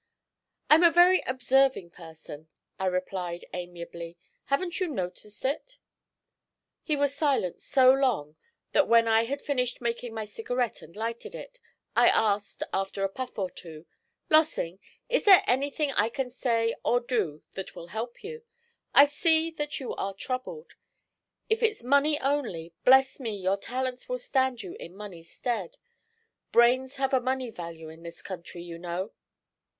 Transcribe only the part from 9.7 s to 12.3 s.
making my cigarette and lighted it, I